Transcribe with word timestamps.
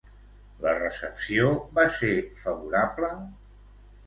La 0.61 0.71
recepció 0.77 1.51
va 1.81 1.85
ser 1.99 2.11
favorable? 2.41 3.13